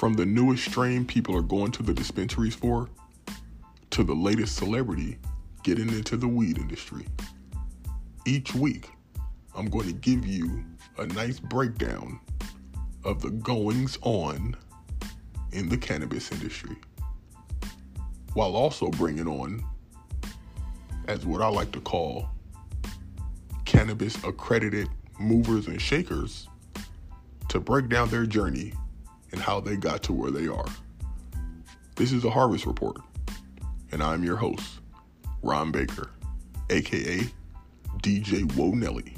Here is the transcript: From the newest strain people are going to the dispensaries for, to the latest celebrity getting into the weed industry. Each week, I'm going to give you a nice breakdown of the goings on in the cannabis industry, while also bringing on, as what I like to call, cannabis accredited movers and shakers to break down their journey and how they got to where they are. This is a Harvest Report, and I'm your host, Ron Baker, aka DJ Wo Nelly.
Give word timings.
From 0.00 0.14
the 0.14 0.24
newest 0.24 0.64
strain 0.64 1.04
people 1.04 1.36
are 1.36 1.42
going 1.42 1.72
to 1.72 1.82
the 1.82 1.92
dispensaries 1.92 2.54
for, 2.54 2.88
to 3.90 4.02
the 4.02 4.14
latest 4.14 4.56
celebrity 4.56 5.18
getting 5.62 5.90
into 5.90 6.16
the 6.16 6.26
weed 6.26 6.56
industry. 6.56 7.04
Each 8.24 8.54
week, 8.54 8.88
I'm 9.54 9.68
going 9.68 9.88
to 9.88 9.92
give 9.92 10.26
you 10.26 10.64
a 10.96 11.06
nice 11.08 11.38
breakdown 11.38 12.18
of 13.04 13.20
the 13.20 13.28
goings 13.28 13.98
on 14.00 14.56
in 15.52 15.68
the 15.68 15.76
cannabis 15.76 16.32
industry, 16.32 16.76
while 18.32 18.56
also 18.56 18.88
bringing 18.88 19.28
on, 19.28 19.62
as 21.08 21.26
what 21.26 21.42
I 21.42 21.48
like 21.48 21.72
to 21.72 21.80
call, 21.82 22.30
cannabis 23.66 24.16
accredited 24.24 24.88
movers 25.18 25.66
and 25.66 25.78
shakers 25.78 26.48
to 27.50 27.60
break 27.60 27.90
down 27.90 28.08
their 28.08 28.24
journey 28.24 28.72
and 29.32 29.40
how 29.40 29.60
they 29.60 29.76
got 29.76 30.02
to 30.04 30.12
where 30.12 30.30
they 30.30 30.48
are. 30.48 30.66
This 31.96 32.12
is 32.12 32.24
a 32.24 32.30
Harvest 32.30 32.66
Report, 32.66 32.96
and 33.92 34.02
I'm 34.02 34.24
your 34.24 34.36
host, 34.36 34.80
Ron 35.42 35.70
Baker, 35.70 36.10
aka 36.70 37.20
DJ 38.02 38.54
Wo 38.56 38.70
Nelly. 38.70 39.14